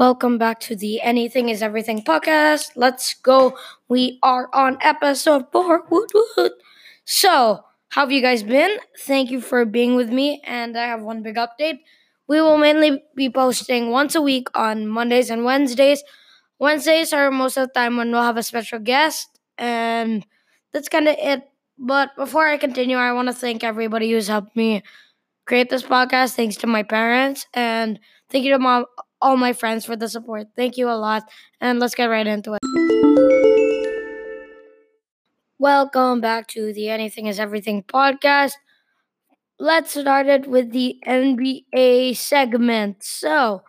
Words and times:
Welcome 0.00 0.38
back 0.38 0.60
to 0.60 0.74
the 0.74 1.02
Anything 1.02 1.50
is 1.50 1.62
Everything 1.62 2.02
podcast. 2.02 2.70
Let's 2.74 3.12
go. 3.12 3.58
We 3.86 4.18
are 4.22 4.48
on 4.54 4.78
episode 4.80 5.52
four. 5.52 5.84
Woot 5.90 6.10
woot. 6.14 6.52
So, 7.04 7.60
how 7.90 8.00
have 8.00 8.10
you 8.10 8.22
guys 8.22 8.42
been? 8.42 8.78
Thank 9.00 9.30
you 9.30 9.42
for 9.42 9.66
being 9.66 9.96
with 9.96 10.08
me. 10.08 10.40
And 10.46 10.74
I 10.78 10.84
have 10.84 11.02
one 11.02 11.22
big 11.22 11.36
update. 11.36 11.80
We 12.28 12.40
will 12.40 12.56
mainly 12.56 13.02
be 13.14 13.28
posting 13.28 13.90
once 13.90 14.14
a 14.14 14.22
week 14.22 14.48
on 14.54 14.88
Mondays 14.88 15.28
and 15.28 15.44
Wednesdays. 15.44 16.02
Wednesdays 16.58 17.12
are 17.12 17.30
most 17.30 17.58
of 17.58 17.68
the 17.68 17.74
time 17.74 17.98
when 17.98 18.10
we'll 18.10 18.22
have 18.22 18.38
a 18.38 18.42
special 18.42 18.78
guest. 18.78 19.28
And 19.58 20.24
that's 20.72 20.88
kind 20.88 21.08
of 21.08 21.16
it. 21.18 21.42
But 21.76 22.16
before 22.16 22.46
I 22.46 22.56
continue, 22.56 22.96
I 22.96 23.12
want 23.12 23.28
to 23.28 23.34
thank 23.34 23.62
everybody 23.62 24.10
who's 24.10 24.28
helped 24.28 24.56
me 24.56 24.82
create 25.44 25.68
this 25.68 25.82
podcast. 25.82 26.36
Thanks 26.36 26.56
to 26.56 26.66
my 26.66 26.84
parents. 26.84 27.44
And 27.52 28.00
thank 28.30 28.46
you 28.46 28.52
to 28.52 28.58
my 28.58 28.84
all 29.20 29.36
my 29.36 29.52
friends 29.52 29.84
for 29.84 29.96
the 29.96 30.08
support. 30.08 30.48
Thank 30.56 30.76
you 30.76 30.88
a 30.88 30.96
lot. 30.96 31.24
And 31.60 31.78
let's 31.78 31.94
get 31.94 32.06
right 32.06 32.26
into 32.26 32.54
it. 32.54 32.60
Welcome 35.58 36.20
back 36.20 36.46
to 36.48 36.72
the 36.72 36.88
Anything 36.88 37.26
is 37.26 37.38
Everything 37.38 37.82
podcast. 37.82 38.52
Let's 39.58 39.90
start 39.90 40.26
it 40.26 40.46
with 40.46 40.72
the 40.72 40.98
NBA 41.06 42.16
segment. 42.16 43.04
So, 43.04 43.62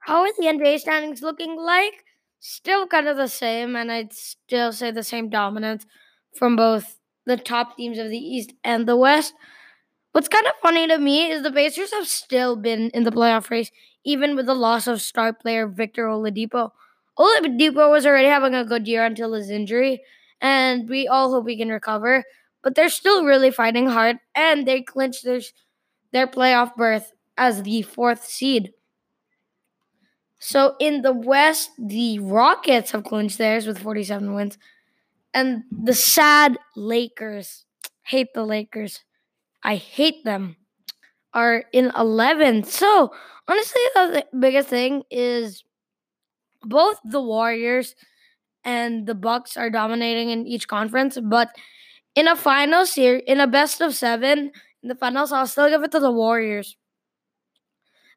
how 0.00 0.22
are 0.22 0.32
the 0.38 0.46
NBA 0.46 0.80
standings 0.80 1.22
looking 1.22 1.56
like? 1.56 2.04
Still 2.40 2.86
kind 2.88 3.06
of 3.06 3.16
the 3.16 3.28
same, 3.28 3.76
and 3.76 3.92
I'd 3.92 4.12
still 4.12 4.72
say 4.72 4.90
the 4.90 5.04
same 5.04 5.30
dominance 5.30 5.86
from 6.34 6.56
both 6.56 6.98
the 7.26 7.36
top 7.36 7.76
teams 7.76 7.98
of 7.98 8.10
the 8.10 8.18
East 8.18 8.52
and 8.64 8.88
the 8.88 8.96
West. 8.96 9.34
What's 10.16 10.28
kind 10.28 10.46
of 10.46 10.54
funny 10.62 10.88
to 10.88 10.96
me 10.96 11.30
is 11.30 11.42
the 11.42 11.52
Pacers 11.52 11.92
have 11.92 12.08
still 12.08 12.56
been 12.56 12.88
in 12.94 13.04
the 13.04 13.12
playoff 13.12 13.50
race, 13.50 13.70
even 14.02 14.34
with 14.34 14.46
the 14.46 14.54
loss 14.54 14.86
of 14.86 15.02
star 15.02 15.34
player 15.34 15.66
Victor 15.68 16.06
Oladipo. 16.06 16.70
Oladipo 17.18 17.90
was 17.90 18.06
already 18.06 18.28
having 18.28 18.54
a 18.54 18.64
good 18.64 18.88
year 18.88 19.04
until 19.04 19.34
his 19.34 19.50
injury, 19.50 20.00
and 20.40 20.88
we 20.88 21.06
all 21.06 21.32
hope 21.32 21.46
he 21.46 21.58
can 21.58 21.68
recover. 21.68 22.24
But 22.62 22.74
they're 22.74 22.88
still 22.88 23.26
really 23.26 23.50
fighting 23.50 23.88
hard, 23.88 24.16
and 24.34 24.66
they 24.66 24.80
clinched 24.80 25.22
their, 25.22 25.42
their 26.12 26.26
playoff 26.26 26.74
berth 26.76 27.12
as 27.36 27.62
the 27.62 27.82
fourth 27.82 28.24
seed. 28.24 28.72
So 30.38 30.76
in 30.80 31.02
the 31.02 31.12
West, 31.12 31.72
the 31.78 32.20
Rockets 32.20 32.92
have 32.92 33.04
clinched 33.04 33.36
theirs 33.36 33.66
with 33.66 33.80
47 33.80 34.34
wins. 34.34 34.56
And 35.34 35.64
the 35.70 35.92
sad 35.92 36.56
Lakers, 36.74 37.66
hate 38.04 38.32
the 38.32 38.44
Lakers, 38.44 39.02
I 39.66 39.74
hate 39.74 40.24
them, 40.24 40.56
are 41.34 41.64
in 41.72 41.90
11th. 41.90 42.66
So 42.66 43.12
honestly, 43.48 43.80
the 43.96 44.24
biggest 44.38 44.68
thing 44.68 45.02
is 45.10 45.64
both 46.62 47.00
the 47.04 47.20
Warriors 47.20 47.96
and 48.62 49.06
the 49.06 49.14
Bucks 49.16 49.56
are 49.56 49.68
dominating 49.68 50.30
in 50.30 50.46
each 50.46 50.68
conference, 50.68 51.18
but 51.20 51.50
in 52.14 52.28
a 52.28 52.36
final 52.36 52.86
series, 52.86 53.24
in 53.26 53.40
a 53.40 53.48
best 53.48 53.80
of 53.80 53.92
seven, 53.94 54.52
in 54.82 54.88
the 54.88 54.94
finals, 54.94 55.32
I'll 55.32 55.48
still 55.48 55.68
give 55.68 55.82
it 55.82 55.90
to 55.92 56.00
the 56.00 56.12
Warriors. 56.12 56.76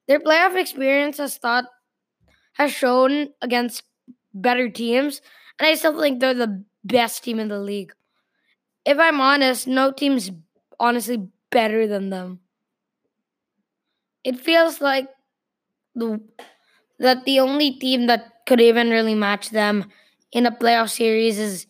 Their 0.08 0.20
playoff 0.20 0.56
experience 0.56 1.18
has 1.18 1.38
thought 1.38 1.66
has 2.54 2.72
shown 2.72 3.30
against 3.42 3.84
better 4.36 4.70
teams, 4.70 5.22
and 5.58 5.68
I 5.68 5.74
still 5.74 6.00
think 6.00 6.20
they're 6.20 6.34
the 6.36 6.64
best 6.84 7.24
team 7.24 7.40
in 7.40 7.48
the 7.48 7.60
league. 7.60 7.94
If 8.86 9.00
I'm 9.00 9.20
honest, 9.20 9.68
no 9.68 9.92
team's 9.92 10.32
honestly 10.80 11.28
better 11.52 11.88
than 11.88 12.10
them. 12.10 12.40
It 14.24 14.40
feels 14.40 14.82
like 14.82 15.08
the 15.96 16.22
that 17.00 17.26
the 17.26 17.40
only 17.40 17.72
team 17.72 18.08
that 18.08 18.46
could 18.46 18.60
even 18.60 18.90
really 18.90 19.16
match 19.16 19.50
them 19.52 19.86
in 20.32 20.46
a 20.46 20.52
playoff 20.52 20.90
series 20.90 21.40
is 21.40 21.66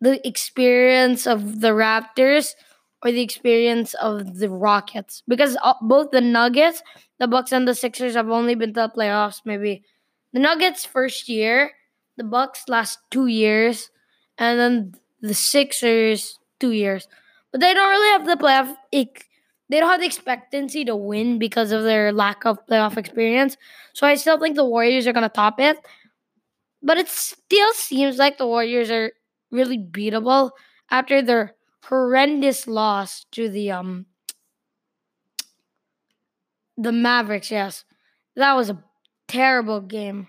the 0.00 0.26
experience 0.26 1.26
of 1.26 1.60
the 1.60 1.68
Raptors 1.68 2.54
or 3.04 3.12
the 3.12 3.20
experience 3.20 3.94
of 3.94 4.38
the 4.38 4.48
Rockets 4.48 5.22
because 5.28 5.56
uh, 5.62 5.74
both 5.82 6.10
the 6.10 6.20
Nuggets, 6.20 6.82
the 7.18 7.28
Bucks 7.28 7.52
and 7.52 7.68
the 7.68 7.74
Sixers 7.74 8.14
have 8.14 8.30
only 8.30 8.54
been 8.54 8.72
to 8.74 8.88
the 8.88 8.92
playoffs 8.96 9.42
maybe 9.44 9.84
the 10.32 10.40
Nuggets 10.40 10.84
first 10.84 11.28
year, 11.28 11.72
the 12.16 12.24
Bucks 12.24 12.64
last 12.68 12.98
2 13.10 13.26
years 13.26 13.90
and 14.38 14.58
then 14.58 14.92
the 15.20 15.34
Sixers 15.34 16.38
2 16.60 16.72
years. 16.72 17.06
But 17.52 17.60
they 17.60 17.74
don't 17.74 17.90
really 17.90 18.12
have 18.12 18.26
the 18.26 18.42
playoff 18.44 18.76
they 19.68 19.80
don't 19.80 19.90
have 19.90 20.00
the 20.00 20.06
expectancy 20.06 20.84
to 20.84 20.94
win 20.94 21.38
because 21.38 21.72
of 21.72 21.82
their 21.82 22.12
lack 22.12 22.44
of 22.44 22.58
playoff 22.66 22.98
experience. 22.98 23.56
So 23.94 24.06
I 24.06 24.16
still 24.16 24.38
think 24.38 24.56
the 24.56 24.64
Warriors 24.66 25.06
are 25.06 25.14
going 25.14 25.22
to 25.22 25.30
top 25.30 25.58
it. 25.60 25.78
But 26.82 26.98
it 26.98 27.08
still 27.08 27.72
seems 27.72 28.18
like 28.18 28.38
the 28.38 28.46
Warriors 28.46 28.90
are 28.90 29.12
really 29.50 29.78
beatable 29.78 30.50
after 30.90 31.22
their 31.22 31.54
horrendous 31.84 32.66
loss 32.66 33.24
to 33.32 33.48
the 33.48 33.70
um 33.70 34.06
the 36.76 36.92
Mavericks, 36.92 37.50
yes. 37.50 37.84
That 38.36 38.54
was 38.54 38.70
a 38.70 38.82
terrible 39.28 39.80
game. 39.80 40.28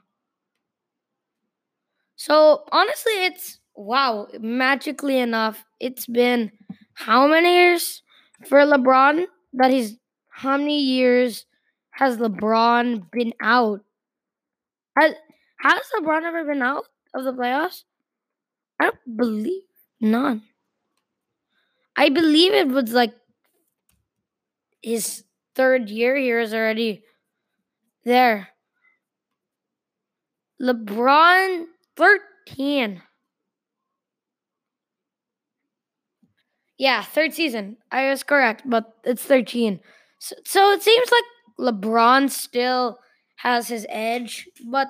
So 2.16 2.64
honestly, 2.72 3.14
it's 3.26 3.60
wow, 3.76 4.28
magically 4.40 5.18
enough, 5.18 5.66
it's 5.80 6.06
been 6.06 6.52
how 6.94 7.28
many 7.28 7.56
years? 7.56 8.04
for 8.48 8.60
LeBron 8.60 9.26
that 9.54 9.72
he's 9.72 9.98
how 10.30 10.58
many 10.58 10.82
years 10.82 11.46
has 11.92 12.18
LeBron 12.18 13.12
been 13.12 13.34
out? 13.42 13.82
Has 14.98 15.14
has 15.60 15.82
LeBron 15.98 16.24
ever 16.24 16.44
been 16.44 16.62
out 16.62 16.86
of 17.14 17.24
the 17.24 17.34
playoffs? 17.34 17.84
I 18.80 18.86
don't 18.86 19.18
believe 19.18 19.64
none. 20.02 20.44
I 21.96 22.10
believe 22.10 22.54
it 22.54 22.68
was 22.68 22.92
like 22.92 23.14
his 24.82 25.24
third 25.56 25.90
year 25.90 26.16
here 26.16 26.40
is 26.40 26.54
already 26.54 27.04
there. 28.04 28.50
LeBron 30.62 31.66
13. 31.96 33.02
Yeah, 36.78 37.04
third 37.04 37.34
season. 37.34 37.78
I 37.92 38.10
was 38.10 38.24
correct, 38.24 38.64
but 38.66 38.94
it's 39.04 39.24
13. 39.24 39.80
So, 40.20 40.36
so 40.46 40.72
it 40.72 40.82
seems 40.82 41.10
like 41.12 41.24
LeBron 41.74 42.30
still 42.30 43.00
has 43.38 43.68
his 43.68 43.86
edge, 43.90 44.48
but 44.66 44.88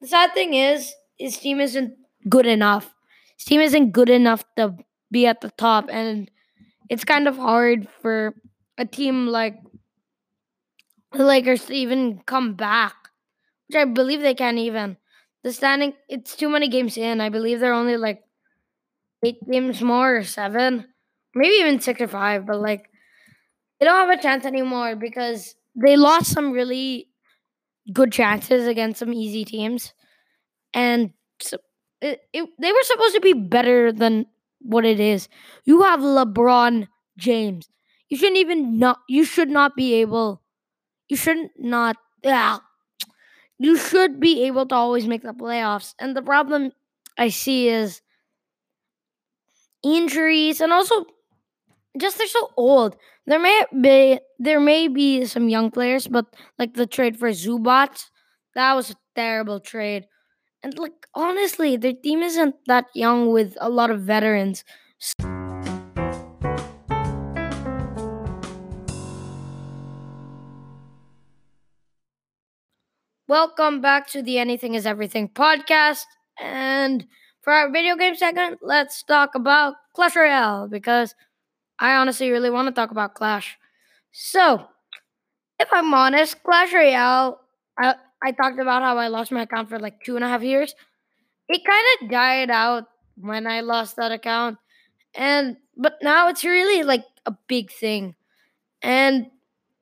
the 0.00 0.06
sad 0.06 0.32
thing 0.34 0.54
is 0.54 0.92
his 1.18 1.38
team 1.38 1.60
isn't 1.60 1.94
good 2.28 2.46
enough. 2.46 2.94
His 3.36 3.44
team 3.44 3.60
isn't 3.60 3.90
good 3.90 4.10
enough 4.10 4.44
to 4.56 4.76
be 5.10 5.26
at 5.26 5.40
the 5.40 5.50
top, 5.50 5.88
and 5.90 6.30
it's 6.88 7.04
kind 7.04 7.26
of 7.28 7.36
hard 7.36 7.88
for 8.02 8.34
a 8.78 8.84
team 8.84 9.26
like 9.26 9.58
the 11.12 11.24
Lakers 11.24 11.64
to 11.66 11.72
even 11.74 12.20
come 12.26 12.54
back, 12.54 12.94
which 13.68 13.76
I 13.76 13.84
believe 13.84 14.20
they 14.20 14.34
can't 14.34 14.58
even. 14.58 14.96
The 15.42 15.52
standing, 15.52 15.94
it's 16.08 16.36
too 16.36 16.48
many 16.48 16.68
games 16.68 16.96
in. 16.96 17.20
I 17.20 17.28
believe 17.28 17.60
they're 17.60 17.72
only 17.72 17.96
like 17.96 18.22
eight 19.24 19.38
games 19.50 19.82
more 19.82 20.16
or 20.16 20.24
seven 20.24 20.86
maybe 21.36 21.54
even 21.56 21.80
six 21.80 22.00
or 22.00 22.08
five, 22.08 22.46
but 22.46 22.60
like 22.60 22.90
they 23.80 23.86
don't 23.86 24.08
have 24.08 24.18
a 24.18 24.22
chance 24.22 24.44
anymore 24.44 24.96
because 24.96 25.54
they 25.74 25.96
lost 25.96 26.32
some 26.32 26.52
really 26.52 27.08
good 27.92 28.12
chances 28.12 28.66
against 28.66 28.98
some 29.00 29.12
easy 29.14 29.44
teams, 29.44 29.94
and 30.74 31.12
so 31.40 31.58
it, 32.00 32.20
it, 32.32 32.48
they 32.60 32.72
were 32.72 32.82
supposed 32.84 33.14
to 33.14 33.20
be 33.20 33.32
better 33.32 33.92
than 33.92 34.26
what 34.60 34.84
it 34.84 35.00
is. 35.00 35.28
You 35.64 35.82
have 35.82 36.00
LeBron 36.00 36.88
James. 37.18 37.68
You 38.08 38.16
shouldn't 38.16 38.38
even 38.38 38.78
not. 38.78 38.98
You 39.08 39.24
should 39.24 39.50
not 39.50 39.76
be 39.76 39.94
able. 39.94 40.42
You 41.08 41.16
shouldn't 41.16 41.52
not. 41.58 41.96
Yeah. 42.22 42.58
You 43.58 43.76
should 43.76 44.20
be 44.20 44.44
able 44.44 44.66
to 44.66 44.74
always 44.74 45.06
make 45.06 45.22
the 45.22 45.32
playoffs. 45.32 45.94
And 45.98 46.16
the 46.16 46.22
problem 46.22 46.72
I 47.18 47.28
see 47.28 47.68
is 47.68 48.02
injuries 49.82 50.60
and 50.60 50.72
also 50.72 51.06
just 51.98 52.18
they're 52.18 52.26
so 52.26 52.50
old. 52.56 52.96
There 53.26 53.38
may 53.38 53.64
be 53.80 54.20
there 54.38 54.60
may 54.60 54.88
be 54.88 55.24
some 55.24 55.48
young 55.48 55.70
players, 55.70 56.06
but 56.06 56.26
like 56.58 56.74
the 56.74 56.86
trade 56.86 57.18
for 57.18 57.30
Zubac, 57.30 58.04
that 58.54 58.74
was 58.74 58.90
a 58.90 58.96
terrible 59.14 59.60
trade. 59.60 60.06
And 60.62 60.78
like 60.78 61.06
honestly, 61.14 61.76
their 61.76 61.94
team 61.94 62.22
isn't 62.22 62.54
that 62.66 62.86
young 62.94 63.32
with 63.32 63.56
a 63.60 63.68
lot 63.70 63.90
of 63.90 64.02
veterans. 64.02 64.64
Welcome 73.28 73.80
back 73.80 74.06
to 74.10 74.22
the 74.22 74.38
Anything 74.38 74.74
is 74.74 74.86
Everything 74.86 75.28
podcast. 75.28 76.04
And 76.38 77.06
for 77.42 77.52
our 77.52 77.70
video 77.72 77.96
game 77.96 78.14
segment, 78.14 78.58
let's 78.62 79.02
talk 79.02 79.34
about 79.34 79.74
Clash 79.94 80.14
Royale 80.14 80.68
because 80.68 81.14
I 81.78 81.96
honestly 81.96 82.30
really 82.30 82.50
want 82.50 82.68
to 82.68 82.72
talk 82.72 82.90
about 82.90 83.14
Clash. 83.14 83.58
So, 84.12 84.66
if 85.58 85.68
I'm 85.72 85.92
honest, 85.94 86.42
Clash 86.42 86.72
Royale, 86.72 87.40
I, 87.78 87.94
I 88.22 88.32
talked 88.32 88.58
about 88.58 88.82
how 88.82 88.98
I 88.98 89.08
lost 89.08 89.32
my 89.32 89.42
account 89.42 89.68
for 89.68 89.78
like 89.78 90.02
two 90.04 90.16
and 90.16 90.24
a 90.24 90.28
half 90.28 90.42
years. 90.42 90.74
It 91.48 91.64
kind 91.64 91.86
of 92.02 92.10
died 92.10 92.50
out 92.50 92.84
when 93.16 93.46
I 93.46 93.60
lost 93.60 93.96
that 93.96 94.12
account. 94.12 94.58
And 95.14 95.56
but 95.76 95.98
now 96.02 96.28
it's 96.28 96.44
really 96.44 96.82
like 96.82 97.04
a 97.26 97.32
big 97.48 97.70
thing. 97.70 98.14
And 98.82 99.28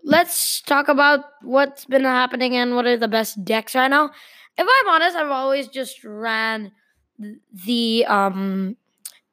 let's 0.05 0.61
talk 0.63 0.89
about 0.89 1.25
what's 1.43 1.85
been 1.85 2.05
happening 2.05 2.57
and 2.57 2.77
what 2.77 2.87
are 2.87 2.97
the 2.97 3.09
best 3.09 3.45
decks 3.45 3.75
right 3.75 3.89
now. 3.89 4.11
If 4.57 4.67
I'm 4.69 4.89
honest, 4.89 5.17
I've 5.17 5.31
always 5.31 5.69
just 5.69 6.05
ran 6.05 6.73
the 7.53 8.05
um 8.07 8.77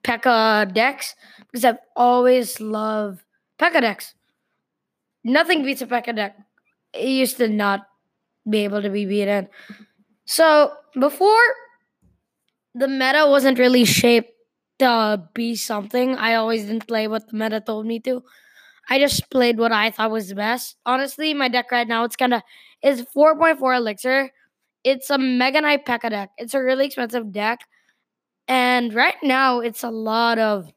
P.E.K.K.A 0.03 0.65
decks 0.73 1.15
because 1.51 1.65
I've 1.65 1.79
always 1.95 2.59
loved 2.59 3.23
P.E.K.K.A 3.59 3.81
decks. 3.81 4.15
Nothing 5.23 5.63
beats 5.63 5.81
a 5.81 5.87
P.E.K.K.A 5.87 6.13
deck. 6.13 6.37
It 6.93 7.07
used 7.07 7.37
to 7.37 7.47
not 7.47 7.87
be 8.49 8.59
able 8.63 8.81
to 8.81 8.89
be 8.89 9.05
beaten. 9.05 9.47
So 10.25 10.73
before 10.99 11.43
the 12.73 12.87
meta 12.87 13.25
wasn't 13.27 13.59
really 13.59 13.85
shaped 13.85 14.31
to 14.79 15.23
be 15.33 15.55
something, 15.55 16.15
I 16.15 16.35
always 16.35 16.65
didn't 16.65 16.87
play 16.87 17.07
what 17.07 17.29
the 17.29 17.37
meta 17.37 17.61
told 17.61 17.85
me 17.85 17.99
to. 18.01 18.23
I 18.89 18.99
just 18.99 19.29
played 19.29 19.59
what 19.59 19.71
I 19.71 19.91
thought 19.91 20.11
was 20.11 20.29
the 20.29 20.35
best. 20.35 20.75
Honestly, 20.85 21.33
my 21.33 21.47
deck 21.47 21.71
right 21.71 21.87
now 21.87 22.03
it's 22.03 22.15
kind 22.15 22.33
of 22.33 22.41
is 22.83 23.05
4.4 23.15 23.77
elixir. 23.77 24.31
It's 24.83 25.09
a 25.09 25.17
Mega 25.17 25.61
Knight 25.61 25.85
P.E.K.K.A 25.85 26.09
deck. 26.09 26.29
It's 26.37 26.53
a 26.53 26.61
really 26.61 26.87
expensive 26.87 27.31
deck. 27.31 27.59
And 28.47 28.93
right 28.93 29.15
now 29.23 29.59
it's 29.59 29.83
a 29.83 29.89
lot 29.89 30.39
of 30.39 30.71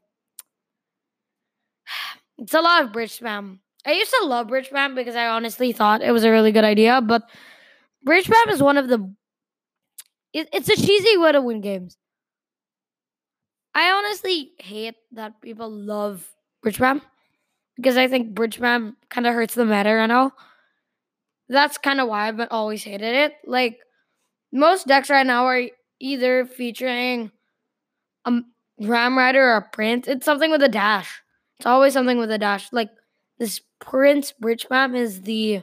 it's 2.38 2.54
a 2.54 2.60
lot 2.60 2.84
of 2.84 2.92
bridge 2.92 3.18
spam. 3.18 3.58
I 3.86 3.92
used 3.92 4.14
to 4.20 4.26
love 4.26 4.48
bridge 4.48 4.70
spam 4.70 4.94
because 4.94 5.14
I 5.16 5.26
honestly 5.26 5.72
thought 5.72 6.02
it 6.02 6.12
was 6.12 6.24
a 6.24 6.30
really 6.30 6.52
good 6.52 6.64
idea, 6.64 7.00
but 7.00 7.22
bridge 8.02 8.26
spam 8.26 8.48
is 8.50 8.62
one 8.62 8.78
of 8.78 8.88
the 8.88 9.14
it, 10.32 10.48
it's 10.52 10.68
a 10.68 10.76
cheesy 10.76 11.16
way 11.16 11.32
to 11.32 11.40
win 11.40 11.60
games. 11.60 11.96
I 13.74 13.90
honestly 13.90 14.52
hate 14.58 14.96
that 15.12 15.40
people 15.40 15.70
love 15.70 16.28
bridge 16.62 16.78
spam 16.78 17.00
because 17.76 17.96
I 17.96 18.08
think 18.08 18.34
bridge 18.34 18.58
spam 18.58 18.94
kind 19.10 19.26
of 19.26 19.34
hurts 19.34 19.54
the 19.54 19.64
meta 19.64 19.90
and 19.90 20.12
all. 20.12 20.32
That's 21.48 21.76
kind 21.78 22.00
of 22.00 22.08
why 22.08 22.28
I've 22.28 22.40
always 22.50 22.84
hated 22.84 23.14
it. 23.14 23.34
Like 23.46 23.78
most 24.52 24.86
decks 24.86 25.10
right 25.10 25.26
now 25.26 25.46
are 25.46 25.62
either 26.00 26.46
featuring 26.46 27.30
a 28.24 28.40
Ram 28.80 29.16
Rider 29.16 29.42
or 29.42 29.56
a 29.56 29.68
Prince. 29.72 30.08
It's 30.08 30.24
something 30.24 30.50
with 30.50 30.62
a 30.62 30.68
dash. 30.68 31.22
It's 31.58 31.66
always 31.66 31.92
something 31.92 32.18
with 32.18 32.30
a 32.30 32.38
dash. 32.38 32.72
Like 32.72 32.90
this 33.38 33.60
Prince 33.80 34.32
Bridge 34.32 34.66
Spam 34.68 34.96
is 34.96 35.22
the. 35.22 35.62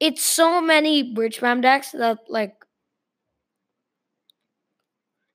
It's 0.00 0.22
so 0.22 0.60
many 0.60 1.14
Bridge 1.14 1.38
Spam 1.38 1.62
decks 1.62 1.92
that 1.92 2.18
like. 2.28 2.54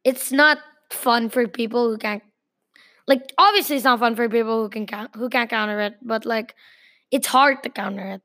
It's 0.04 0.32
not 0.32 0.60
fun 0.92 1.30
for 1.30 1.48
people 1.48 1.90
who 1.90 1.98
can't. 1.98 2.24
Like 3.08 3.34
obviously, 3.38 3.78
it's 3.78 3.86
not 3.86 4.00
fun 4.00 4.16
for 4.16 4.30
people 4.30 4.62
who 4.62 4.70
can 4.70 4.86
count 4.86 5.12
who 5.16 5.30
can't 5.30 5.50
counter 5.50 5.80
it, 5.80 5.96
but 6.02 6.26
like, 6.26 6.56
it's 7.12 7.28
hard 7.28 7.64
to 7.64 7.70
counter 7.70 8.06
it. 8.06 8.22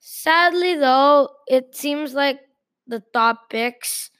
Sadly, 0.00 0.76
though, 0.76 1.30
it 1.46 1.74
seems 1.74 2.14
like 2.14 2.40
the 2.86 3.02
top 3.12 3.50
picks 3.50 4.10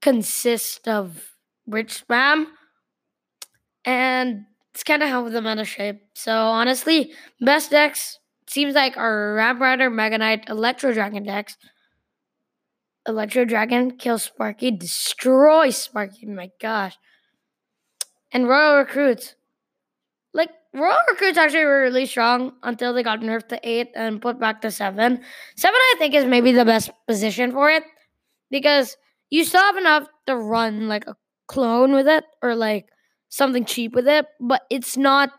consist 0.00 0.88
of 0.88 1.31
bridge 1.66 2.02
spam, 2.02 2.46
and 3.84 4.44
it's 4.74 4.84
kind 4.84 5.02
of 5.02 5.08
how 5.08 5.28
the 5.28 5.42
meta 5.42 5.64
shape. 5.64 6.02
So 6.14 6.32
honestly, 6.32 7.12
best 7.40 7.70
decks 7.70 8.18
seems 8.48 8.74
like 8.74 8.96
our 8.96 9.34
Ram 9.34 9.60
Rider, 9.60 9.90
Mega 9.90 10.18
Knight, 10.18 10.48
Electro 10.48 10.92
Dragon 10.92 11.24
decks. 11.24 11.56
Electro 13.06 13.44
Dragon 13.44 13.98
kills 13.98 14.22
Sparky, 14.22 14.70
destroys 14.70 15.76
Sparky. 15.76 16.26
My 16.26 16.50
gosh. 16.60 16.96
And 18.30 18.48
Royal 18.48 18.78
Recruits. 18.78 19.34
Like, 20.32 20.50
Royal 20.72 20.96
Recruits 21.10 21.36
actually 21.36 21.64
were 21.64 21.82
really 21.82 22.06
strong 22.06 22.52
until 22.62 22.94
they 22.94 23.02
got 23.02 23.20
nerfed 23.20 23.48
to 23.48 23.60
8 23.62 23.90
and 23.94 24.22
put 24.22 24.38
back 24.38 24.62
to 24.62 24.70
7. 24.70 25.20
7, 25.56 25.74
I 25.74 25.94
think, 25.98 26.14
is 26.14 26.24
maybe 26.24 26.52
the 26.52 26.64
best 26.64 26.90
position 27.06 27.52
for 27.52 27.70
it 27.70 27.82
because 28.50 28.96
you 29.30 29.44
still 29.44 29.60
have 29.60 29.76
enough 29.76 30.06
to 30.26 30.36
run 30.36 30.88
like 30.88 31.06
a 31.06 31.16
clone 31.52 31.92
with 31.92 32.08
it 32.08 32.24
or 32.42 32.56
like 32.56 32.88
something 33.28 33.64
cheap 33.64 33.94
with 33.94 34.08
it, 34.08 34.26
but 34.40 34.62
it's 34.70 34.96
not 34.96 35.30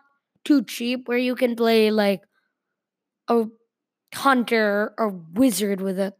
too 0.45 0.63
cheap 0.63 1.07
where 1.07 1.17
you 1.17 1.35
can 1.35 1.55
play 1.55 1.89
like 1.89 2.21
a 3.27 3.45
hunter 4.13 4.93
or 4.97 5.09
wizard 5.33 5.81
with 5.81 5.99
it. 5.99 6.13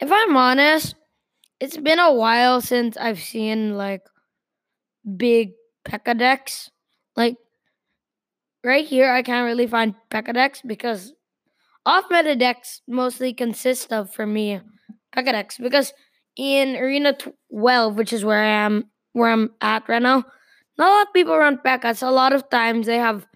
If 0.00 0.12
I'm 0.12 0.36
honest, 0.36 0.94
it's 1.60 1.76
been 1.78 1.98
a 1.98 2.12
while 2.12 2.60
since 2.60 2.96
I've 2.96 3.20
seen 3.20 3.76
like 3.76 4.02
big 5.16 5.52
P.E.K.K.A 5.84 6.14
decks. 6.14 6.70
Like 7.16 7.36
right 8.64 8.84
here, 8.84 9.10
I 9.10 9.22
can't 9.22 9.46
really 9.46 9.66
find 9.66 9.94
P.E.K.K.A 10.10 10.34
decks 10.34 10.60
because 10.66 11.14
off 11.86 12.04
meta 12.10 12.36
decks 12.36 12.82
mostly 12.86 13.32
consist 13.32 13.92
of 13.92 14.12
for 14.12 14.26
me 14.26 14.60
P.E.K.K.A 15.14 15.32
decks 15.32 15.58
because 15.58 15.92
in 16.36 16.76
Arena 16.76 17.16
12, 17.50 17.96
which 17.96 18.12
is 18.12 18.24
where 18.24 18.42
I 18.42 18.64
am, 18.64 18.90
where 19.12 19.30
I'm 19.30 19.50
at 19.60 19.88
right 19.88 20.02
now, 20.02 20.24
not 20.78 20.88
a 20.88 20.92
lot 20.92 21.06
of 21.08 21.14
people 21.14 21.36
run 21.36 21.58
P.E.K.K.A. 21.58 22.08
A 22.08 22.10
lot 22.10 22.32
of 22.32 22.48
times 22.48 22.86
they 22.86 22.98
have 22.98 23.26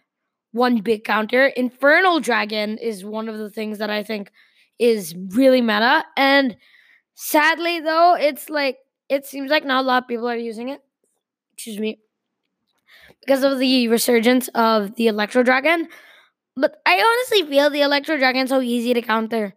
one 0.52 0.80
big 0.80 1.04
counter. 1.04 1.46
Inferno 1.48 2.18
Dragon 2.18 2.78
is 2.78 3.04
one 3.04 3.28
of 3.28 3.38
the 3.38 3.50
things 3.50 3.78
that 3.78 3.90
I 3.90 4.02
think 4.02 4.30
is 4.78 5.14
really 5.30 5.60
meta. 5.60 6.04
And 6.16 6.56
sadly, 7.14 7.80
though, 7.80 8.16
it's 8.18 8.48
like 8.48 8.78
it 9.08 9.26
seems 9.26 9.50
like 9.50 9.64
not 9.64 9.84
a 9.84 9.86
lot 9.86 10.02
of 10.04 10.08
people 10.08 10.28
are 10.28 10.36
using 10.36 10.70
it. 10.70 10.80
Excuse 11.54 11.78
me. 11.78 11.98
Because 13.20 13.44
of 13.44 13.58
the 13.58 13.88
resurgence 13.88 14.48
of 14.54 14.94
the 14.96 15.08
Electro 15.08 15.42
Dragon. 15.42 15.88
But 16.56 16.80
I 16.86 17.00
honestly 17.00 17.48
feel 17.48 17.70
the 17.70 17.82
Electro 17.82 18.16
Dragon 18.16 18.46
so 18.46 18.60
easy 18.60 18.94
to 18.94 19.02
counter. 19.02 19.54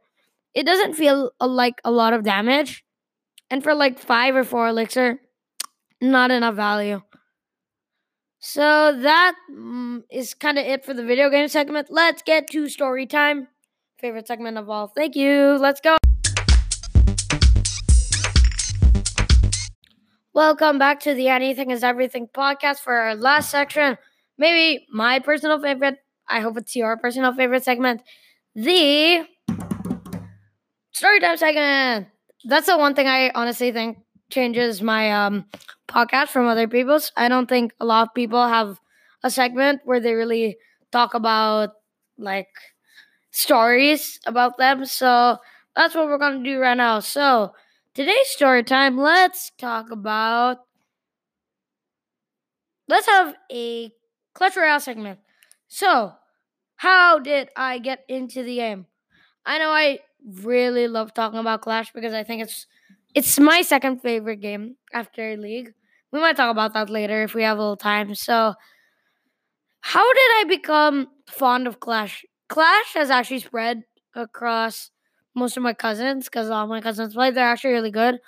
It 0.54 0.66
doesn't 0.66 0.96
feel 0.96 1.32
uh, 1.40 1.48
like 1.48 1.80
a 1.86 1.92
lot 1.92 2.14
of 2.14 2.24
damage. 2.24 2.84
And 3.52 3.64
for 3.64 3.74
like 3.74 3.98
five 3.98 4.36
or 4.36 4.44
four 4.44 4.68
elixir, 4.68 5.20
not 6.02 6.30
enough 6.30 6.56
value. 6.56 7.02
So 8.40 8.96
that 9.02 9.36
mm, 9.52 10.04
is 10.12 10.34
kind 10.34 10.60
of 10.60 10.66
it 10.66 10.86
for 10.86 10.94
the 10.94 11.04
video 11.04 11.30
game 11.30 11.48
segment. 11.48 11.88
Let's 11.90 12.22
get 12.22 12.50
to 12.52 12.70
story 12.70 13.06
time. 13.06 13.48
Favorite 14.00 14.28
segment 14.28 14.58
of 14.58 14.70
all. 14.70 14.88
Thank 14.88 15.16
you. 15.16 15.58
Let's 15.60 15.82
go. 15.82 15.98
Welcome 20.34 20.78
back 20.78 21.00
to 21.02 21.16
the 21.16 21.28
Anything 21.28 21.72
is 21.72 21.84
Everything 21.84 22.30
podcast 22.34 22.78
for 22.78 22.94
our 22.94 23.16
last 23.16 23.50
section. 23.50 23.98
Maybe 24.38 24.86
my 24.92 25.20
personal 25.20 25.60
favorite. 25.60 25.98
I 26.30 26.40
hope 26.40 26.56
it's 26.58 26.76
your 26.76 26.96
personal 26.98 27.34
favorite 27.34 27.64
segment. 27.64 28.04
The 28.54 29.26
story 30.92 31.20
time 31.20 31.36
segment. 31.36 32.08
That's 32.46 32.68
the 32.68 32.78
one 32.78 32.96
thing 32.96 33.08
I 33.08 33.32
honestly 33.36 33.72
think 33.72 33.98
changes 34.30 34.82
my 34.82 35.12
um 35.12 35.46
podcast 35.88 36.30
from 36.30 36.48
other 36.48 36.68
people's. 36.68 37.12
I 37.18 37.28
don't 37.28 37.48
think 37.50 37.74
a 37.80 37.86
lot 37.86 38.08
of 38.10 38.14
people 38.14 38.48
have 38.48 38.80
a 39.24 39.30
segment 39.30 39.82
where 39.84 40.00
they 40.00 40.14
really 40.14 40.58
talk 40.92 41.14
about 41.14 41.72
like 42.18 42.48
stories 43.32 44.20
about 44.26 44.58
them. 44.58 44.86
So 44.86 45.38
that's 45.76 45.96
what 45.96 46.08
we're 46.08 46.20
gonna 46.20 46.44
do 46.44 46.60
right 46.60 46.78
now. 46.78 47.00
So 47.00 47.54
today's 47.94 48.30
story 48.30 48.64
time, 48.64 48.98
let's 48.98 49.52
talk 49.60 49.92
about 49.92 50.60
let's 52.88 53.08
have 53.08 53.36
a 53.52 53.92
Clash 54.34 54.56
Royale 54.58 54.80
segment. 54.80 55.20
So, 55.68 56.14
how 56.78 57.20
did 57.20 57.50
I 57.56 57.80
get 57.80 58.06
into 58.08 58.44
the 58.44 58.56
game? 58.58 58.88
I 59.46 59.60
know 59.60 59.72
I 59.72 60.00
really 60.44 60.88
love 60.88 61.14
talking 61.14 61.40
about 61.40 61.62
Clash 61.62 61.92
because 61.94 62.14
I 62.14 62.24
think 62.24 62.44
it's 62.44 62.68
it's 63.16 63.40
my 63.40 63.62
second 63.62 64.02
favorite 64.02 64.38
game 64.42 64.76
after 64.94 65.36
League. 65.38 65.74
We 66.12 66.20
might 66.20 66.38
talk 66.38 66.52
about 66.52 66.74
that 66.74 66.90
later 66.90 67.24
if 67.24 67.34
we 67.34 67.44
have 67.44 67.58
a 67.58 67.62
little 67.62 67.78
time. 67.78 68.16
So, 68.16 68.54
how 69.82 70.14
did 70.14 70.32
I 70.38 70.44
become 70.48 71.08
fond 71.28 71.68
of 71.68 71.80
Clash? 71.80 72.26
Clash 72.48 72.94
has 72.94 73.10
actually 73.10 73.40
spread 73.40 73.84
across 74.16 74.92
most 75.36 75.58
of 75.58 75.64
my 75.64 75.74
cousins 75.74 76.26
because 76.26 76.50
all 76.50 76.68
my 76.68 76.82
cousins 76.82 77.14
play. 77.14 77.32
They're 77.32 77.48
actually 77.48 77.74
really 77.74 77.92
good. 77.92 78.20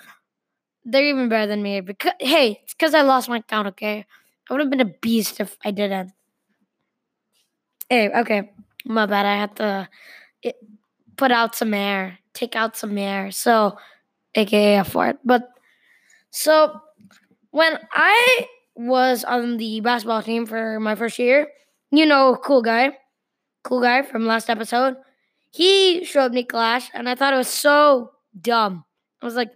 They're 0.84 1.04
even 1.04 1.28
better 1.28 1.46
than 1.46 1.62
me. 1.62 1.80
Because 1.80 2.12
hey, 2.20 2.60
it's 2.62 2.74
because 2.74 2.94
I 2.94 3.02
lost 3.02 3.28
my 3.28 3.38
account. 3.38 3.68
Okay, 3.68 4.06
I 4.48 4.52
would 4.54 4.60
have 4.60 4.70
been 4.70 4.80
a 4.80 4.94
beast 5.00 5.40
if 5.40 5.56
I 5.64 5.70
didn't. 5.70 6.12
Hey, 7.88 8.08
okay, 8.10 8.52
my 8.84 9.06
bad. 9.06 9.26
I 9.26 9.36
had 9.36 9.56
to 9.56 9.88
put 11.16 11.30
out 11.30 11.54
some 11.54 11.74
air, 11.74 12.18
take 12.34 12.56
out 12.56 12.76
some 12.76 12.96
air. 12.98 13.30
So 13.30 13.76
aka 14.34 14.82
Fort. 14.84 15.18
But 15.24 15.48
so 16.30 16.80
when 17.50 17.78
I 17.92 18.46
was 18.74 19.24
on 19.24 19.58
the 19.58 19.80
basketball 19.80 20.22
team 20.22 20.46
for 20.46 20.80
my 20.80 20.94
first 20.94 21.18
year, 21.18 21.48
you 21.90 22.06
know, 22.06 22.36
cool 22.42 22.62
guy, 22.62 22.96
cool 23.62 23.80
guy 23.80 24.02
from 24.02 24.26
last 24.26 24.48
episode. 24.50 24.96
he 25.50 26.02
showed 26.04 26.32
me 26.32 26.44
Clash, 26.44 26.88
and 26.94 27.08
I 27.08 27.14
thought 27.14 27.34
it 27.34 27.36
was 27.36 27.48
so 27.48 28.12
dumb. 28.40 28.84
I 29.20 29.26
was 29.26 29.34
like, 29.36 29.50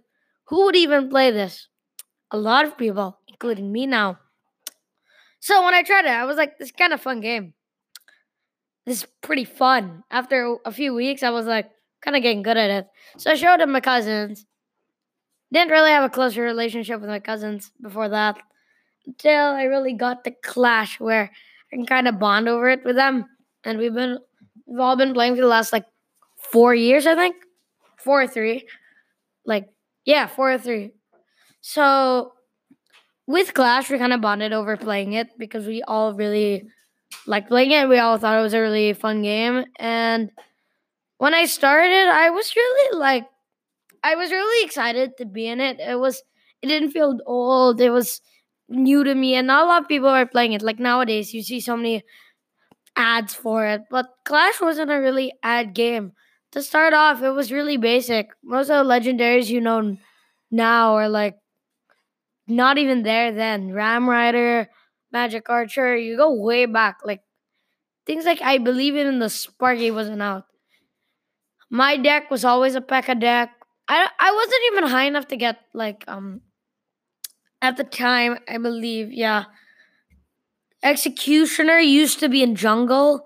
who 0.45 0.65
would 0.65 0.75
even 0.75 1.09
play 1.09 1.31
this? 1.31 1.67
A 2.29 2.37
lot 2.37 2.65
of 2.65 2.77
people, 2.77 3.17
including 3.27 3.71
me 3.71 3.87
now. 3.87 4.19
So 5.39 5.63
when 5.65 5.73
I 5.73 5.81
tried 5.81 6.05
it, 6.05 6.11
I 6.11 6.25
was 6.25 6.37
like, 6.37 6.59
this 6.59 6.71
kind 6.71 6.93
of 6.93 7.01
fun 7.01 7.19
game. 7.19 7.53
This 8.87 8.99
is 8.99 9.07
pretty 9.21 9.43
fun. 9.43 10.05
After 10.09 10.55
a 10.63 10.71
few 10.71 10.93
weeks, 10.93 11.21
I 11.21 11.29
was 11.29 11.45
like, 11.45 11.69
kind 12.01 12.15
of 12.15 12.23
getting 12.23 12.41
good 12.41 12.55
at 12.55 12.69
it. 12.69 12.87
So 13.17 13.29
I 13.29 13.35
showed 13.35 13.59
him 13.59 13.73
my 13.73 13.81
cousins. 13.81 14.45
Didn't 15.51 15.71
really 15.71 15.91
have 15.91 16.05
a 16.05 16.09
closer 16.09 16.41
relationship 16.41 17.01
with 17.01 17.09
my 17.09 17.19
cousins 17.19 17.69
before 17.81 18.07
that 18.07 18.37
until 19.05 19.43
I 19.43 19.63
really 19.63 19.91
got 19.91 20.23
the 20.23 20.31
clash 20.31 21.01
where 21.01 21.31
I 21.73 21.75
can 21.75 21.85
kind 21.85 22.07
of 22.07 22.17
bond 22.17 22.47
over 22.47 22.69
it 22.69 22.85
with 22.85 22.95
them. 22.95 23.25
And 23.65 23.77
we've 23.77 23.93
been 23.93 24.19
we've 24.65 24.79
all 24.79 24.95
been 24.95 25.13
playing 25.13 25.35
for 25.35 25.41
the 25.41 25.47
last 25.47 25.73
like 25.73 25.85
four 26.37 26.73
years, 26.73 27.05
I 27.05 27.15
think. 27.15 27.35
Four 27.97 28.21
or 28.21 28.27
three. 28.27 28.69
Like, 29.45 29.67
yeah, 30.05 30.27
four 30.27 30.53
or 30.53 30.57
three. 30.57 30.91
So 31.59 32.31
with 33.25 33.53
Clash, 33.53 33.89
we 33.89 33.97
kind 33.97 34.13
of 34.13 34.21
bonded 34.21 34.53
over 34.53 34.77
playing 34.77 35.11
it 35.11 35.27
because 35.37 35.67
we 35.67 35.83
all 35.83 36.13
really 36.13 36.69
liked 37.25 37.49
playing 37.49 37.71
it. 37.71 37.89
We 37.89 37.99
all 37.99 38.17
thought 38.17 38.39
it 38.39 38.43
was 38.43 38.53
a 38.53 38.61
really 38.61 38.93
fun 38.93 39.21
game. 39.21 39.65
And 39.79 40.31
when 41.17 41.33
I 41.33 41.45
started, 41.45 42.09
I 42.09 42.29
was 42.31 42.55
really 42.55 42.99
like, 42.99 43.27
I 44.03 44.15
was 44.15 44.31
really 44.31 44.65
excited 44.65 45.17
to 45.17 45.25
be 45.25 45.47
in 45.47 45.59
it. 45.61 45.79
It 45.79 45.99
was, 45.99 46.21
it 46.61 46.67
didn't 46.67 46.91
feel 46.91 47.17
old. 47.25 47.81
It 47.81 47.91
was 47.91 48.21
new 48.69 49.03
to 49.03 49.15
me, 49.15 49.35
and 49.35 49.47
not 49.47 49.63
a 49.65 49.67
lot 49.67 49.83
of 49.83 49.87
people 49.87 50.09
are 50.09 50.25
playing 50.25 50.53
it. 50.53 50.61
Like 50.61 50.79
nowadays, 50.79 51.33
you 51.33 51.43
see 51.43 51.59
so 51.59 51.77
many 51.77 52.03
ads 52.95 53.33
for 53.33 53.65
it, 53.65 53.81
but 53.89 54.07
Clash 54.25 54.59
wasn't 54.61 54.91
a 54.91 54.99
really 54.99 55.33
ad 55.43 55.73
game. 55.73 56.13
To 56.53 56.63
start 56.63 56.93
off, 56.93 57.21
it 57.21 57.31
was 57.31 57.51
really 57.51 57.77
basic. 57.77 58.29
Most 58.43 58.69
of 58.69 58.85
the 58.85 58.91
legendaries 58.91 59.47
you 59.47 59.61
know 59.61 59.97
now 60.51 60.95
are 60.95 61.09
like 61.09 61.37
not 62.47 62.77
even 62.77 63.03
there 63.03 63.31
then. 63.31 63.71
Ram 63.73 64.09
Rider, 64.09 64.69
Magic 65.11 65.49
Archer, 65.49 65.95
you 65.97 66.17
go 66.17 66.33
way 66.33 66.65
back. 66.65 66.99
Like 67.03 67.21
things 68.05 68.25
like 68.25 68.41
I 68.41 68.57
believe 68.59 68.95
in 68.95 69.19
the 69.19 69.29
Sparky 69.29 69.91
wasn't 69.91 70.21
out. 70.21 70.45
My 71.69 71.95
deck 71.97 72.29
was 72.29 72.43
always 72.43 72.75
a 72.75 72.81
P.E.K.K.A 72.81 73.15
deck. 73.15 73.51
I 73.87 74.09
I 74.19 74.31
wasn't 74.33 74.63
even 74.71 74.89
high 74.89 75.05
enough 75.05 75.27
to 75.29 75.37
get 75.37 75.59
like 75.73 76.03
um 76.07 76.41
at 77.61 77.77
the 77.77 77.83
time, 77.83 78.37
I 78.47 78.57
believe, 78.57 79.11
yeah. 79.11 79.45
Executioner 80.83 81.79
used 81.79 82.19
to 82.19 82.29
be 82.29 82.43
in 82.43 82.55
jungle, 82.55 83.25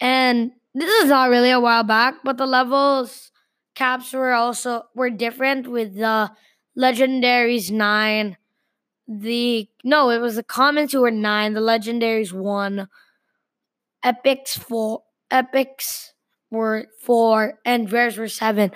and 0.00 0.52
this 0.74 0.90
is 1.02 1.08
not 1.10 1.30
really 1.30 1.50
a 1.50 1.60
while 1.60 1.82
back, 1.84 2.14
but 2.24 2.38
the 2.38 2.46
levels 2.46 3.30
caps 3.74 4.12
were 4.12 4.32
also 4.32 4.84
were 4.94 5.10
different 5.10 5.66
with 5.68 5.94
the 5.96 6.30
legendaries 6.78 7.70
nine. 7.70 8.36
The 9.08 9.68
no, 9.84 10.10
it 10.10 10.18
was 10.18 10.36
the 10.36 10.42
commons 10.42 10.92
who 10.92 11.02
were 11.02 11.10
nine, 11.10 11.54
the 11.54 11.60
legendaries 11.60 12.32
one, 12.32 12.88
epics 14.04 14.56
four, 14.56 15.02
epics 15.30 16.12
were 16.50 16.86
four, 17.00 17.58
and 17.64 17.90
rares 17.90 18.16
were 18.16 18.28
seven. 18.28 18.70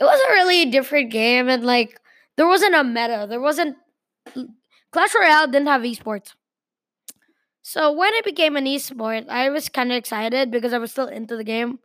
It 0.00 0.04
was 0.04 0.20
a 0.28 0.32
really 0.32 0.62
a 0.62 0.70
different 0.70 1.10
game, 1.10 1.48
and 1.48 1.64
like 1.64 2.00
there 2.36 2.46
wasn't 2.46 2.74
a 2.74 2.84
meta. 2.84 3.26
There 3.28 3.40
wasn't 3.40 3.76
Clash 4.92 5.14
Royale 5.14 5.46
didn't 5.48 5.68
have 5.68 5.82
esports. 5.82 6.34
So 7.62 7.92
when 7.92 8.14
it 8.14 8.24
became 8.24 8.56
an 8.56 8.64
esport, 8.64 9.28
I 9.28 9.50
was 9.50 9.68
kind 9.68 9.92
of 9.92 9.98
excited 9.98 10.50
because 10.50 10.72
I 10.72 10.78
was 10.78 10.90
still 10.90 11.06
into 11.06 11.36
the 11.36 11.44
game. 11.44 11.80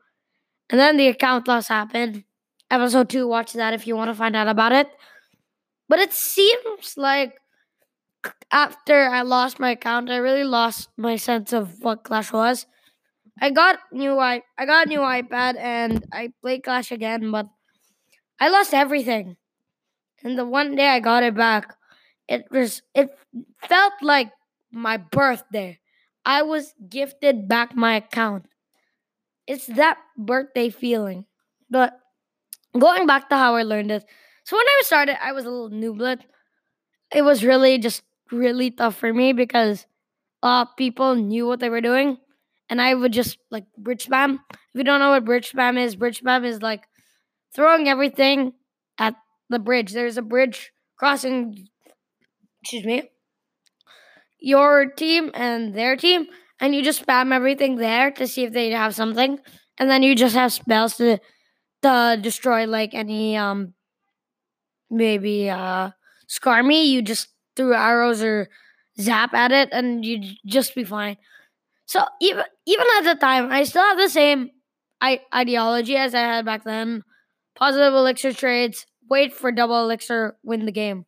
And 0.69 0.79
then 0.79 0.97
the 0.97 1.07
account 1.07 1.47
loss 1.47 1.67
happened. 1.67 2.23
Episode 2.71 3.09
2, 3.09 3.27
watch 3.27 3.53
that 3.53 3.73
if 3.73 3.85
you 3.85 3.95
want 3.95 4.09
to 4.09 4.15
find 4.15 4.35
out 4.35 4.47
about 4.47 4.71
it. 4.71 4.89
But 5.89 5.99
it 5.99 6.13
seems 6.13 6.95
like 6.97 7.35
after 8.51 9.05
I 9.09 9.21
lost 9.21 9.59
my 9.59 9.71
account, 9.71 10.09
I 10.09 10.17
really 10.17 10.43
lost 10.43 10.89
my 10.97 11.15
sense 11.15 11.53
of 11.53 11.81
what 11.81 12.03
Clash 12.03 12.31
was. 12.31 12.65
I 13.41 13.49
got 13.49 13.79
new 13.91 14.19
i 14.19 14.43
I 14.57 14.65
got 14.65 14.87
new 14.87 14.99
iPad 14.99 15.57
and 15.57 16.05
I 16.13 16.31
played 16.41 16.63
Clash 16.63 16.91
again, 16.91 17.31
but 17.31 17.47
I 18.39 18.49
lost 18.49 18.73
everything. 18.73 19.37
And 20.23 20.37
the 20.37 20.45
one 20.45 20.75
day 20.75 20.87
I 20.87 20.99
got 20.99 21.23
it 21.23 21.35
back, 21.35 21.75
it 22.27 22.45
was 22.51 22.81
it 22.93 23.09
felt 23.67 23.93
like 24.01 24.31
my 24.71 24.97
birthday. 24.97 25.79
I 26.25 26.43
was 26.43 26.73
gifted 26.89 27.47
back 27.47 27.75
my 27.75 27.95
account. 27.95 28.45
It's 29.47 29.67
that 29.67 29.97
birthday 30.17 30.69
feeling. 30.69 31.25
But 31.69 31.99
going 32.77 33.07
back 33.07 33.29
to 33.29 33.35
how 33.37 33.55
I 33.55 33.63
learned 33.63 33.91
it. 33.91 34.05
So 34.45 34.57
when 34.57 34.65
I 34.67 34.81
started, 34.85 35.23
I 35.23 35.31
was 35.33 35.45
a 35.45 35.49
little 35.49 35.69
nooblet. 35.69 36.21
It 37.13 37.21
was 37.23 37.43
really 37.43 37.77
just 37.77 38.03
really 38.31 38.71
tough 38.71 38.95
for 38.95 39.13
me 39.13 39.33
because 39.33 39.85
uh 40.43 40.65
people 40.65 41.15
knew 41.15 41.47
what 41.47 41.59
they 41.59 41.69
were 41.69 41.81
doing. 41.81 42.17
And 42.69 42.81
I 42.81 42.95
would 42.95 43.13
just 43.13 43.37
like 43.51 43.65
bridge 43.77 44.07
spam. 44.07 44.39
If 44.51 44.57
you 44.75 44.83
don't 44.83 44.99
know 44.99 45.11
what 45.11 45.25
bridge 45.25 45.51
spam 45.51 45.77
is, 45.77 45.95
bridge 45.95 46.21
spam 46.21 46.45
is 46.45 46.61
like 46.61 46.85
throwing 47.55 47.89
everything 47.89 48.53
at 48.99 49.15
the 49.49 49.59
bridge. 49.59 49.93
There's 49.93 50.17
a 50.17 50.23
bridge 50.23 50.73
crossing 50.97 51.67
excuse 52.61 52.85
me, 52.85 53.09
your 54.39 54.85
team 54.85 55.31
and 55.33 55.73
their 55.73 55.95
team, 55.95 56.27
and 56.59 56.75
you 56.75 56.83
just 56.83 57.05
spam 57.05 57.33
everything 57.33 57.77
there 57.77 58.11
to 58.11 58.27
see 58.27 58.43
if 58.43 58.53
they 58.53 58.69
have 58.71 58.95
something, 58.95 59.39
and 59.77 59.89
then 59.89 60.03
you 60.03 60.15
just 60.15 60.35
have 60.35 60.53
spells 60.53 60.97
to 60.97 61.19
to 61.83 62.19
destroy 62.21 62.65
like 62.67 62.93
any 62.93 63.37
um 63.37 63.73
maybe 64.89 65.49
uh 65.49 65.91
scar 66.27 66.63
me 66.63 66.85
You 66.85 67.01
just 67.01 67.29
threw 67.55 67.73
arrows 67.73 68.21
or 68.23 68.49
zap 68.99 69.33
at 69.33 69.51
it, 69.51 69.69
and 69.71 70.05
you'd 70.05 70.37
just 70.45 70.75
be 70.75 70.83
fine. 70.83 71.17
So 71.85 72.05
even 72.21 72.43
even 72.65 72.85
at 72.97 73.03
the 73.03 73.15
time, 73.15 73.51
I 73.51 73.63
still 73.63 73.83
have 73.83 73.97
the 73.97 74.09
same 74.09 74.51
I- 75.01 75.21
ideology 75.33 75.95
as 75.97 76.15
I 76.15 76.21
had 76.21 76.45
back 76.45 76.63
then. 76.63 77.03
Positive 77.55 77.93
elixir 77.93 78.33
trades, 78.33 78.85
wait 79.09 79.33
for 79.33 79.51
double 79.51 79.81
elixir, 79.83 80.37
win 80.43 80.65
the 80.65 80.71
game 80.71 81.05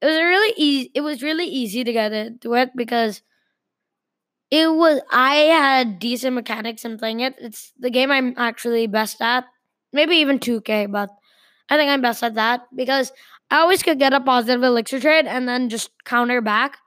it 0.00 0.06
was 0.06 0.16
really 0.16 0.54
easy. 0.56 0.90
It 0.94 1.00
was 1.02 1.22
really 1.22 1.46
easy 1.46 1.84
to 1.84 1.92
get 1.92 2.12
into 2.12 2.54
it 2.54 2.70
because 2.76 3.22
it 4.50 4.72
was. 4.72 5.00
I 5.10 5.34
had 5.54 5.98
decent 5.98 6.34
mechanics 6.34 6.84
in 6.84 6.98
playing 6.98 7.20
it. 7.20 7.34
It's 7.38 7.72
the 7.78 7.90
game 7.90 8.10
I'm 8.10 8.34
actually 8.36 8.86
best 8.86 9.20
at. 9.20 9.44
Maybe 9.92 10.16
even 10.16 10.38
2K, 10.38 10.86
but 10.86 11.10
I 11.68 11.76
think 11.76 11.90
I'm 11.90 12.00
best 12.02 12.22
at 12.22 12.34
that 12.34 12.62
because 12.74 13.12
I 13.50 13.58
always 13.58 13.82
could 13.82 13.98
get 13.98 14.12
a 14.12 14.20
positive 14.20 14.62
elixir 14.62 15.00
trade 15.00 15.26
and 15.26 15.48
then 15.48 15.68
just 15.68 15.90
counter 16.04 16.40
back. 16.40 16.78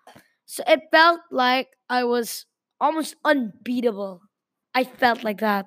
So 0.46 0.64
it 0.68 0.82
felt 0.92 1.20
like 1.32 1.70
I 1.90 2.04
was 2.04 2.46
almost 2.80 3.16
unbeatable. 3.26 4.22
I 4.74 4.84
felt 4.84 5.24
like 5.24 5.40
that. 5.40 5.66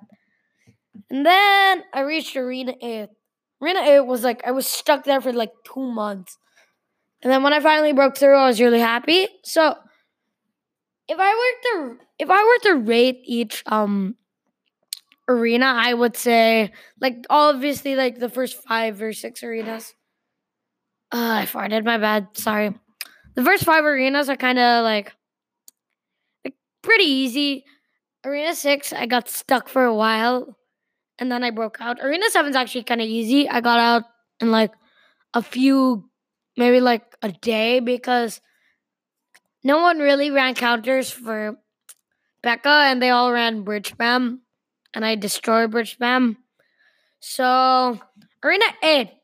And 1.10 1.24
then 1.26 1.84
I 1.92 2.00
reached 2.00 2.36
Arena 2.36 2.74
8. 2.80 3.08
Arena 3.60 3.80
8 3.80 4.00
was 4.00 4.24
like, 4.24 4.42
I 4.46 4.50
was 4.50 4.66
stuck 4.66 5.04
there 5.04 5.20
for 5.20 5.32
like 5.32 5.52
two 5.64 5.82
months. 5.82 6.38
And 7.22 7.32
then 7.32 7.42
when 7.42 7.52
I 7.52 7.60
finally 7.60 7.92
broke 7.92 8.16
through, 8.16 8.36
I 8.36 8.46
was 8.46 8.60
really 8.60 8.80
happy. 8.80 9.28
So 9.44 9.74
if 11.08 11.18
I 11.18 11.30
were 11.30 11.88
to 11.88 11.98
if 12.18 12.30
I 12.30 12.42
were 12.42 12.70
to 12.70 12.84
rate 12.84 13.20
each 13.24 13.62
um 13.66 14.16
arena, 15.28 15.66
I 15.66 15.94
would 15.94 16.16
say 16.16 16.72
like 17.00 17.24
obviously 17.30 17.96
like 17.96 18.18
the 18.18 18.28
first 18.28 18.62
five 18.62 19.00
or 19.02 19.12
six 19.12 19.42
arenas. 19.42 19.94
Uh, 21.16 21.40
I 21.40 21.46
farted. 21.46 21.82
My 21.82 21.96
bad. 21.96 22.28
Sorry. 22.34 22.74
The 23.36 23.42
first 23.42 23.64
five 23.64 23.84
arenas 23.84 24.28
are 24.28 24.36
kind 24.36 24.58
of 24.58 24.84
like, 24.84 25.14
like 26.44 26.54
pretty 26.82 27.04
easy. 27.04 27.64
Arena 28.22 28.54
six, 28.54 28.92
I 28.92 29.06
got 29.06 29.30
stuck 29.30 29.70
for 29.70 29.84
a 29.84 29.94
while, 29.94 30.58
and 31.18 31.32
then 31.32 31.42
I 31.42 31.52
broke 31.52 31.78
out. 31.80 32.02
Arena 32.02 32.28
seven's 32.28 32.54
actually 32.54 32.84
kind 32.84 33.00
of 33.00 33.06
easy. 33.06 33.48
I 33.48 33.62
got 33.62 33.78
out 33.78 34.02
in 34.40 34.50
like 34.50 34.72
a 35.32 35.40
few 35.40 36.04
maybe 36.54 36.80
like 36.80 37.16
a 37.22 37.32
day 37.32 37.80
because 37.80 38.42
no 39.64 39.80
one 39.80 39.98
really 39.98 40.30
ran 40.30 40.54
counters 40.54 41.10
for 41.10 41.56
P.E.K.K.A 42.42 42.90
and 42.90 43.00
they 43.00 43.10
all 43.10 43.32
ran 43.32 43.62
bridge 43.62 43.96
spam 43.96 44.40
and 44.92 45.04
I 45.04 45.14
destroyed 45.14 45.70
bridge 45.70 45.96
spam. 45.98 46.36
So 47.20 47.98
Arena 48.42 48.66
8. 48.82 49.15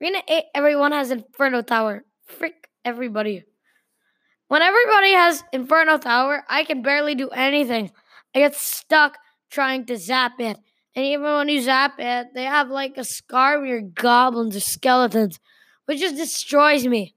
Arena 0.00 0.22
8, 0.28 0.44
everyone 0.54 0.92
has 0.92 1.10
Inferno 1.10 1.62
Tower. 1.62 2.04
Frick 2.26 2.68
everybody. 2.84 3.44
When 4.48 4.62
everybody 4.62 5.12
has 5.12 5.42
Inferno 5.52 5.98
Tower, 5.98 6.44
I 6.48 6.64
can 6.64 6.82
barely 6.82 7.14
do 7.14 7.28
anything. 7.30 7.90
I 8.34 8.40
get 8.40 8.54
stuck 8.54 9.18
trying 9.50 9.86
to 9.86 9.96
zap 9.96 10.38
it. 10.38 10.58
And 10.94 11.04
even 11.04 11.24
when 11.24 11.48
you 11.48 11.60
zap 11.60 11.94
it, 11.98 12.28
they 12.34 12.44
have 12.44 12.68
like 12.68 12.96
a 12.96 13.04
scar 13.04 13.60
where 13.60 13.80
goblins 13.80 14.56
or 14.56 14.60
skeletons 14.60 15.40
which 15.86 16.00
just 16.00 16.16
destroys 16.16 16.86
me. 16.86 17.14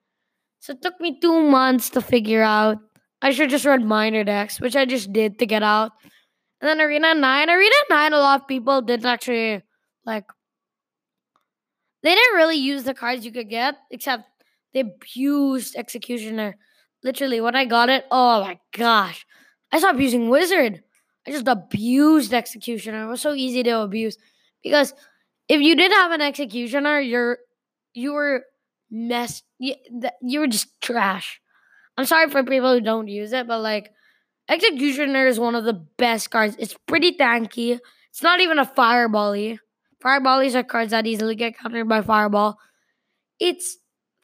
So 0.59 0.73
it 0.73 0.81
took 0.81 0.99
me 1.01 1.19
two 1.19 1.41
months 1.41 1.89
to 1.91 2.01
figure 2.01 2.43
out. 2.43 2.77
I 3.21 3.31
should 3.31 3.49
just 3.49 3.65
run 3.65 3.85
miner 3.85 4.23
decks, 4.23 4.61
which 4.61 4.75
I 4.75 4.85
just 4.85 5.11
did 5.11 5.39
to 5.39 5.45
get 5.45 5.61
out. 5.61 5.91
And 6.61 6.69
then 6.69 6.81
Arena 6.81 7.13
9, 7.13 7.49
Arena 7.49 7.75
9, 7.89 8.13
a 8.13 8.17
lot 8.17 8.41
of 8.41 8.47
people 8.47 8.81
didn't 8.81 9.05
actually 9.05 9.61
like 10.05 10.25
they 12.03 12.15
didn't 12.15 12.35
really 12.35 12.57
use 12.57 12.83
the 12.83 12.93
cards 12.93 13.25
you 13.25 13.31
could 13.31 13.49
get, 13.49 13.75
except 13.91 14.23
they 14.73 14.81
abused 14.81 15.75
Executioner. 15.75 16.57
Literally, 17.03 17.41
when 17.41 17.55
I 17.55 17.65
got 17.65 17.89
it, 17.89 18.05
oh 18.11 18.41
my 18.41 18.59
gosh. 18.71 19.25
I 19.71 19.79
stopped 19.79 19.99
using 19.99 20.29
Wizard. 20.29 20.83
I 21.27 21.31
just 21.31 21.47
abused 21.47 22.33
Executioner. 22.33 23.05
It 23.05 23.09
was 23.09 23.21
so 23.21 23.33
easy 23.33 23.63
to 23.63 23.81
abuse. 23.81 24.17
Because 24.63 24.93
if 25.47 25.61
you 25.61 25.75
didn't 25.75 25.97
have 25.97 26.11
an 26.11 26.21
Executioner, 26.21 26.99
you're 26.99 27.39
you 27.93 28.13
were 28.13 28.45
messed 28.91 29.43
you, 29.57 29.75
you 30.21 30.39
were 30.39 30.47
just 30.47 30.79
trash. 30.81 31.41
I'm 31.97 32.05
sorry 32.05 32.29
for 32.29 32.43
people 32.43 32.73
who 32.73 32.81
don't 32.81 33.07
use 33.07 33.33
it, 33.33 33.47
but 33.47 33.59
like 33.59 33.91
Executioner 34.49 35.27
is 35.27 35.39
one 35.39 35.55
of 35.55 35.65
the 35.65 35.73
best 35.73 36.31
cards. 36.31 36.55
It's 36.59 36.75
pretty 36.87 37.13
tanky. 37.13 37.79
It's 38.09 38.23
not 38.23 38.39
even 38.39 38.57
a 38.57 38.65
firebally. 38.65 39.59
Fireballies 40.03 40.55
are 40.55 40.63
cards 40.63 40.91
that 40.91 41.07
easily 41.07 41.35
get 41.35 41.57
countered 41.57 41.89
by 41.89 42.01
fireball. 42.01 42.57
It's 43.39 43.77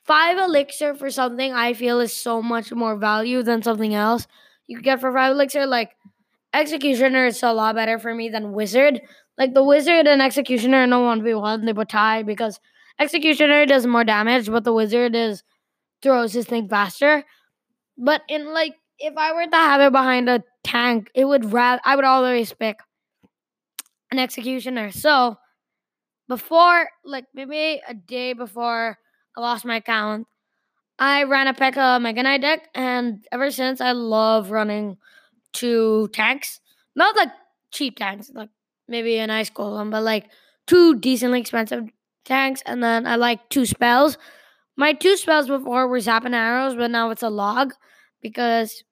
five 0.04 0.38
elixir 0.38 0.96
for 0.96 1.10
something 1.10 1.54
I 1.54 1.74
feel 1.74 2.00
is 2.00 2.16
so 2.16 2.42
much 2.42 2.72
more 2.72 2.96
value 2.96 3.44
than 3.44 3.62
something 3.62 3.94
else 3.94 4.28
you 4.68 4.82
get 4.82 5.00
for 5.00 5.12
five 5.14 5.32
elixir. 5.32 5.66
Like 5.66 5.96
Executioner 6.54 7.28
is 7.28 7.44
a 7.44 7.54
lot 7.54 7.76
better 7.76 8.00
for 8.00 8.14
me 8.14 8.30
than 8.30 8.54
Wizard. 8.54 9.02
Like 9.38 9.54
the 9.54 9.64
Wizard 9.64 10.08
and 10.08 10.22
Executioner 10.22 10.84
are 10.84 10.88
no 10.88 11.02
one 11.02 11.24
v 11.24 11.34
one. 11.34 11.66
They 11.66 11.74
would 11.74 11.90
tie 11.90 12.24
because 12.24 12.60
Executioner 13.00 13.66
does 13.66 13.86
more 13.86 14.04
damage, 14.04 14.48
but 14.50 14.64
the 14.64 14.74
Wizard 14.74 15.16
is 15.16 15.44
throws 16.02 16.34
his 16.34 16.46
thing 16.46 16.70
faster. 16.70 17.24
But 17.98 18.22
in 18.30 18.54
like 18.54 18.76
if 19.00 19.18
I 19.18 19.34
were 19.34 19.48
to 19.48 19.56
have 19.56 19.82
it 19.82 19.92
behind 19.92 20.30
a 20.30 20.44
tank, 20.64 21.12
it 21.14 21.26
would 21.26 21.52
rather 21.52 21.82
I 21.84 21.96
would 21.96 22.06
always 22.06 22.54
pick 22.54 22.80
an 24.12 24.20
executioner. 24.20 24.92
So 24.92 25.38
before 26.28 26.90
like 27.04 27.26
maybe 27.34 27.82
a 27.88 27.94
day 27.94 28.34
before 28.34 28.98
I 29.36 29.42
lost 29.42 29.66
my 29.66 29.78
account, 29.78 30.28
I 30.98 31.24
ran 31.24 31.48
a 31.48 31.54
P.E.K.K.A 31.54 32.00
Mega 32.00 32.24
Knight 32.24 32.42
deck, 32.42 32.70
and 32.74 33.26
ever 33.32 33.52
since 33.52 33.82
I 33.82 33.92
love 33.92 34.52
running 34.52 34.98
two 35.54 36.10
tanks. 36.14 36.62
Not 36.96 37.16
like 37.16 37.30
cheap 37.72 37.98
tanks, 37.98 38.32
like 38.34 38.50
maybe 38.88 39.18
an 39.18 39.30
ice 39.30 39.50
golem, 39.50 39.92
but 39.92 40.04
like 40.04 40.26
two 40.68 40.96
decently 41.00 41.42
expensive 41.42 41.84
tanks, 42.24 42.62
and 42.66 42.84
then 42.84 43.06
I 43.06 43.18
like 43.18 43.50
two 43.50 43.66
spells. 43.66 44.18
My 44.78 44.94
two 44.94 45.18
spells 45.18 45.48
before 45.48 45.88
were 45.88 46.00
Zap 46.00 46.26
and 46.26 46.36
Arrows, 46.36 46.76
but 46.76 46.92
now 46.92 47.10
it's 47.10 47.24
a 47.24 47.30
log 47.30 47.74
because 48.22 48.84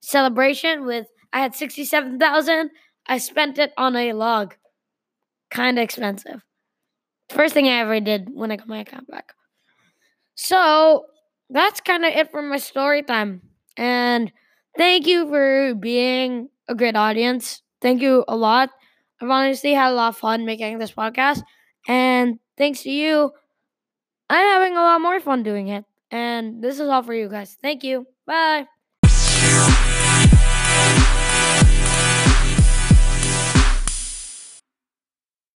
celebration 0.00 0.84
with 0.84 1.06
I 1.32 1.40
had 1.40 1.54
67,000. 1.54 2.70
I 3.06 3.18
spent 3.18 3.58
it 3.58 3.72
on 3.76 3.96
a 3.96 4.12
log. 4.12 4.54
Kind 5.50 5.78
of 5.78 5.82
expensive. 5.82 6.42
First 7.32 7.54
thing 7.54 7.66
I 7.66 7.80
ever 7.80 8.00
did 8.00 8.28
when 8.32 8.52
I 8.52 8.56
got 8.56 8.68
my 8.68 8.78
account 8.80 9.08
back. 9.08 9.34
So 10.34 11.06
that's 11.50 11.80
kind 11.80 12.04
of 12.04 12.12
it 12.12 12.30
for 12.30 12.42
my 12.42 12.56
story 12.58 13.02
time. 13.02 13.42
And 13.76 14.32
thank 14.76 15.06
you 15.06 15.28
for 15.28 15.74
being 15.74 16.48
a 16.68 16.74
great 16.74 16.96
audience. 16.96 17.62
Thank 17.80 18.02
you 18.02 18.24
a 18.28 18.36
lot. 18.36 18.70
I've 19.20 19.30
honestly 19.30 19.72
had 19.74 19.90
a 19.90 19.94
lot 19.94 20.08
of 20.10 20.16
fun 20.16 20.44
making 20.44 20.78
this 20.78 20.92
podcast. 20.92 21.42
And 21.88 22.38
thanks 22.56 22.82
to 22.82 22.90
you, 22.90 23.32
I'm 24.30 24.46
having 24.46 24.76
a 24.76 24.80
lot 24.80 25.00
more 25.00 25.20
fun 25.20 25.42
doing 25.42 25.68
it. 25.68 25.84
And 26.10 26.62
this 26.62 26.80
is 26.80 26.88
all 26.88 27.02
for 27.02 27.14
you 27.14 27.28
guys. 27.28 27.56
Thank 27.62 27.84
you. 27.84 28.06
Bye. 28.26 28.66